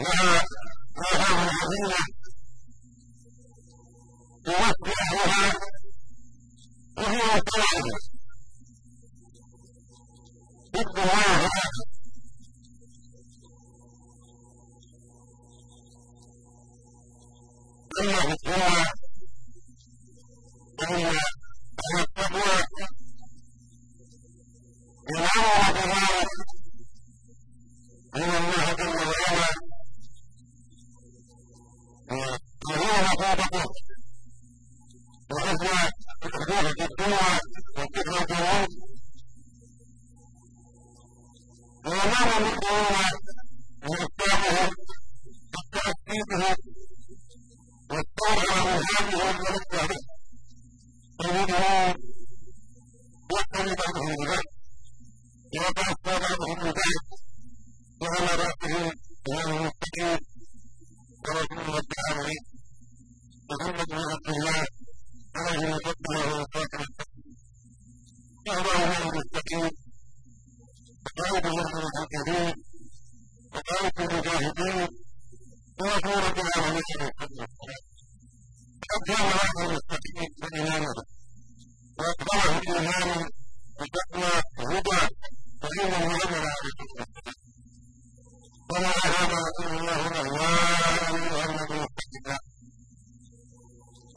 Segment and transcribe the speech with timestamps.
[0.00, 0.42] لها
[0.98, 2.02] آثار عظيمة
[4.44, 5.52] في وصف أهلها
[6.98, 7.98] وهي متواضعة
[10.74, 11.48] ضد الله
[18.00, 18.84] أما في الدنيا
[20.78, 22.62] فإن أهل التقوى
[25.10, 25.76] ينعم
[48.99, 50.01] من هذه الملكة به
[51.19, 51.95] فمنهم
[53.31, 54.43] يقتل بعضهم ببعض
[55.53, 57.03] ويتأسى بعضهم ببعض
[58.01, 58.91] وعلى رأسهم
[59.29, 60.19] إمام المتقين
[61.27, 62.43] ورسول رب العالمين
[63.51, 64.65] محمد بن عبد الله
[65.35, 66.87] عليه وسلم وسلم
[68.47, 69.71] وهو إمام المتقين
[71.05, 72.53] وقائد المحمدين
[73.53, 74.87] وقائد المجاهدين
[75.79, 77.90] ورسول رب العالمين عليه الصلاة والسلام وقد
[79.07, 80.93] كان هذا المستقيم بإيمانه
[81.99, 83.29] وأخبره الإيمان
[83.79, 85.01] بتقوى هدى
[85.63, 86.47] وعمل عليه الصلاة
[86.83, 87.07] والسلام
[88.71, 90.57] وما هذا رسول الله له يا
[91.11, 92.41] ايها الذين اتقوا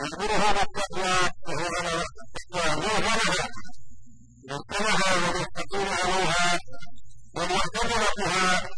[0.00, 1.14] يامرها بالتقوى
[1.46, 3.48] وهو على التقوى موهمها
[4.48, 6.58] مرتبها والمتقين عليها
[7.36, 8.73] ومعتبرتها اتباعه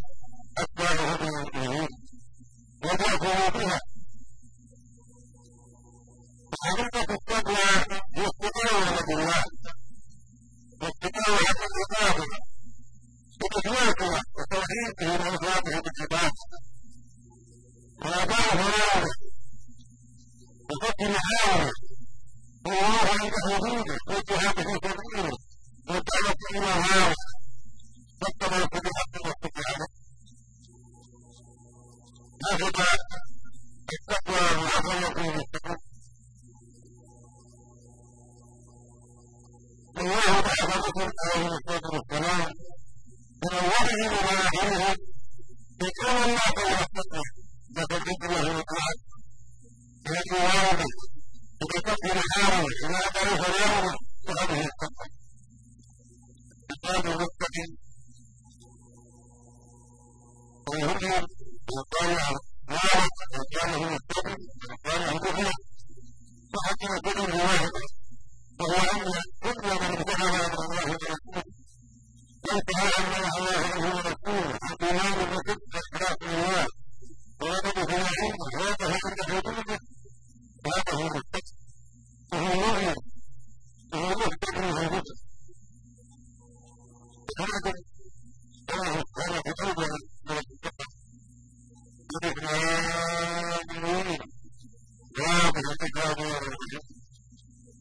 [21.01, 21.73] محارمه
[22.67, 25.37] والله عند حدوده والجهاد في سبيله
[25.89, 27.15] والدعوة إلى الله
[28.23, 29.87] والتمسك بالحق والاستقامة
[32.45, 32.87] هكذا
[33.93, 35.77] التقوى وعظمة المستقيم
[39.99, 42.53] الله بعث بكم عليه الصلاة والسلام
[43.43, 44.97] من أولهم إلى آخرهم
[45.83, 47.23] يكون الله ويحفظه
[95.57, 96.81] وهذا الكتاب والرسول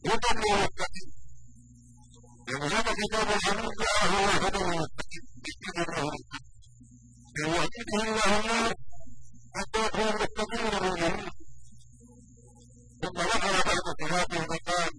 [0.06, 1.08] هدى للمتقين
[2.48, 6.12] يعني هذا كتاب الحميد جاءه الله هدى للمتقين بإذن الله
[7.38, 8.74] أن يهديه الله النار
[9.56, 11.30] حتى يكون المتقين المؤمنين
[13.02, 14.90] ثم ذكر بعد صفاته فقال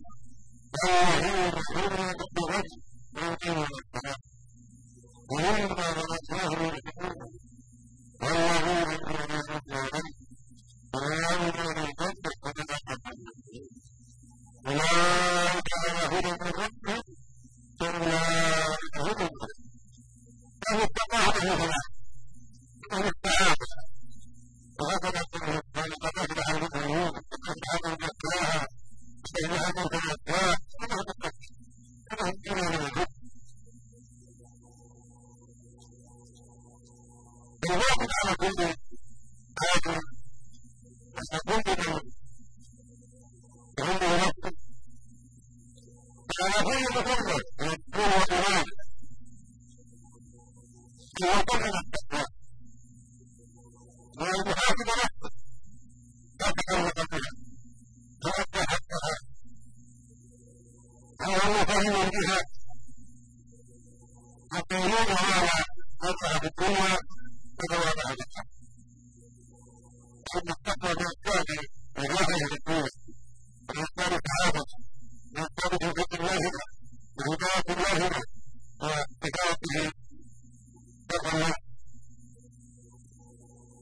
[0.83, 2.77] والله مسلمون بالرجل
[3.17, 4.17] يؤتون الصلاة
[5.31, 7.15] ومما رزقناهم ينفقون
[8.21, 8.96] والذين يؤمنون
[32.45, 33.07] كما هو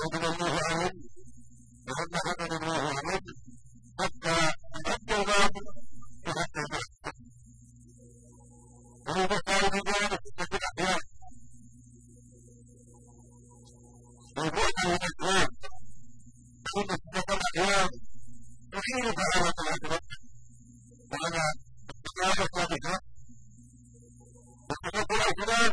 [0.00, 0.92] غضب الله عليه
[1.88, 3.20] وغضب غضب الله عليه
[4.00, 4.34] حتى
[4.86, 5.64] حتى الباطل
[6.26, 7.12] وحتى الباطل
[9.06, 11.00] وهو بقى بذلك في الأحيان
[14.36, 15.48] والبعد عن الأسلام
[16.74, 17.88] كل صدق الأحيان
[18.74, 19.98] يحيل تعالى العقبة
[21.12, 21.42] وعلى
[22.04, 23.00] الصداقة والإخلاص
[24.70, 25.72] وحقوق الأسلام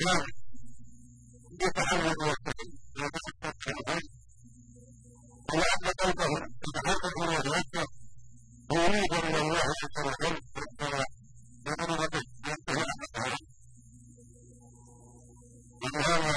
[0.00, 0.26] الإسلام
[1.62, 4.02] يتحول ويستقيم ويتحقق في الغيب
[5.52, 7.84] ولأن قلبه يتحقق ويتوسع
[8.72, 11.06] ويريد من الله عز وجل الصلاة
[11.64, 13.38] بأمر به ينتهي عن الصلاة
[15.84, 16.36] وبهذا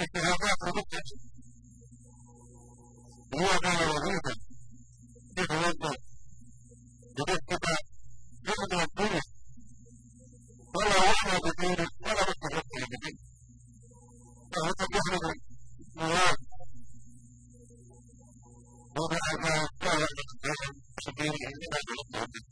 [0.00, 1.02] الشهادات ونقطة
[3.34, 4.34] هو دار وظيفة
[5.38, 5.96] يتوظف
[7.16, 7.76] بنسبة
[8.46, 9.26] جزء من الفلوس
[10.76, 13.16] ولا وحدة بدين ولا مستحق بدين
[14.52, 15.34] فهو يحمد
[15.96, 16.36] الله
[18.96, 22.42] وبعد لا يعلم سبيل عندما يلقى به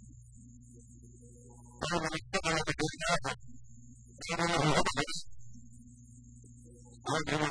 [1.92, 3.34] ومن اتبع بالله
[4.28, 4.82] فإنه هو
[7.20, 7.47] Okay.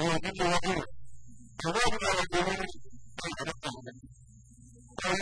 [0.00, 0.84] ويضل وغيره
[1.58, 2.60] كذلك على الجميع
[3.24, 3.72] أن نفسه
[5.00, 5.18] Thank